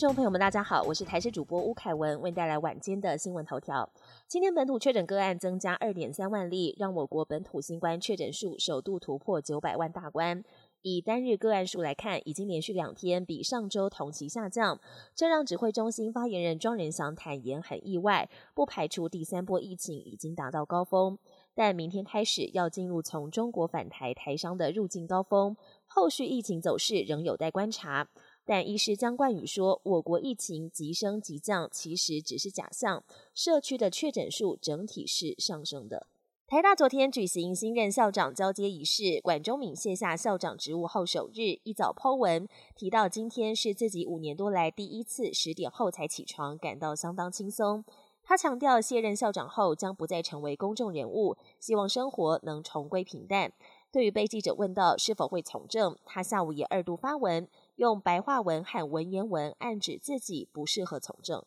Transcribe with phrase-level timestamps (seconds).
[0.00, 3.86] 众朋友们，大家好，我是台视主播吴凯文，为您带来晚间的新闻头条。
[4.26, 10.42] 今天本土确诊个案增加二点三万例，让我国本土新冠确诊数首度突破九百万大关。
[10.80, 14.80] 以单日个案数来看，已经连续两天比上周同期下降，
[15.14, 21.18] 这让指挥中心发言人庄仁祥坦言很意外，不排除第三波疫情已经达到高峰，
[21.54, 25.54] 但明天开始要进入从中国返台台商的入境高峰，
[25.86, 28.08] 后续疫情走势仍有待观察。
[28.50, 36.08] 但医师江冠宇说，我国疫情急升急降其实只是假象，社区的确诊数整体是上升的。
[36.48, 47.84] 台大昨天举行新任校长交接仪式，管中敏卸下校长职务后首日，一早剖文提到今天是自己五年多来第一次十点后才起床，感到相当轻松。
[48.24, 53.52] 他强调卸任校长后将不再成为公众人物，希望生活能重归平淡。
[53.92, 57.48] 对于被记者问到是否会从政，他下午也二度发文。
[57.80, 61.42] 用白话文和文言文暗指自己不适合从政。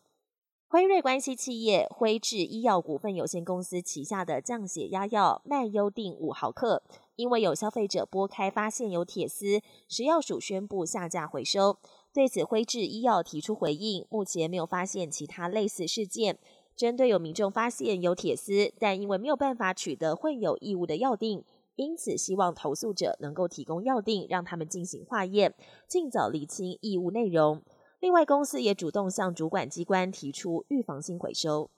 [0.67, 6.81] 辉瑞关系企业辉智医药股份有限公司旗下的降血压药麦优定五毫克，
[7.15, 11.77] 因为有消费者拨开发现有铁丝，食药署宣布下架回收。
[12.11, 16.39] 对此，辉智医药提出回应，目前没有发现其他类似事件。
[16.75, 21.43] 针对有民众发现有铁丝，但因为没有办法取得混有异物的药定。
[21.75, 25.55] 因此，希望投诉者能够提供药定，让他们进行化验，
[25.87, 27.63] 尽早厘清异物内容。
[27.99, 31.71] 另外，公司也主动向主管机关提出预防性回收。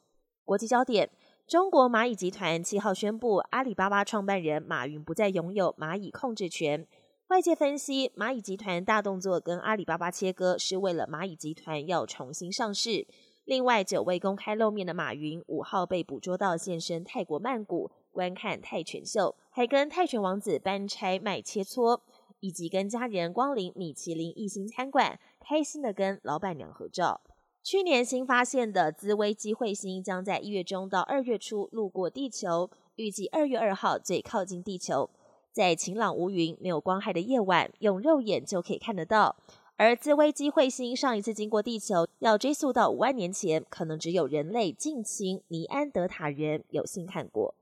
[0.44, 1.10] 国际焦点：
[1.48, 6.88] 中国蚂蚁集团七号宣布，阿里巴巴创办人马云不再拥有蚂蚁控制权。
[7.30, 13.08] 外界分析，蚂蚁集团大动作跟阿里巴巴切割，是为了蚂蚁集团要重新上市。
[13.46, 17.92] 另外，久未公开露面的马云五号被捕捉到现身泰国曼谷。
[18.16, 22.00] 观看泰拳秀，还跟泰拳王子搬拆卖切磋，
[22.40, 27.20] 以及跟家人光临米其林一星餐馆，开心的跟老板娘合照。
[27.62, 35.09] 去年新发现的兹威基彗星将在一月中到二月初路过地球，预计二月二号最靠近地球，
[35.52, 39.36] 在晴朗无云、没有光害的夜晚，用肉眼就可以看得到。
[39.78, 47.56] 而兹威基彗星上一次经过地球，要追溯到五万年前，可能只有人类近亲尼安德塔人有幸看过。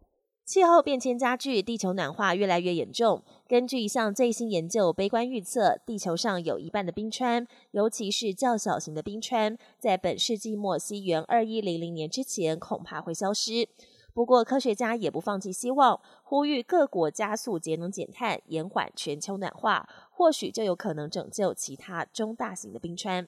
[0.46, 3.24] 气候变迁加剧，地球暖化越来越严重。
[3.48, 13.70] 根据一项最新研究，悲观预测，地球上有一半的冰川，尤其是较小型的冰川，在本世纪末西元二一零零年之前，恐怕会消失。
[14.14, 23.28] 不过，科学家也不放弃希望，呼吁各国加速节能减碳，延缓全球暖化，或许就有可能拯救其他中大型的冰川。